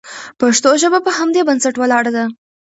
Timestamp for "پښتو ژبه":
0.39-0.99